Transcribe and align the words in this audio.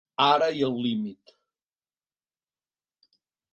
Ara 0.27 0.45
i 0.59 0.63
al 0.67 0.79
límit. 0.85 1.35